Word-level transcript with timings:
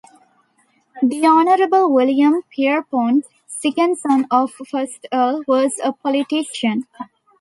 The 1.03 1.27
Honourable 1.27 1.93
William 1.93 2.41
Pierrepont, 2.49 3.23
second 3.45 3.99
son 3.99 4.25
of 4.31 4.51
the 4.57 4.65
first 4.65 5.05
Earl, 5.13 5.43
was 5.47 5.79
a 5.83 5.93
politician. 5.93 6.87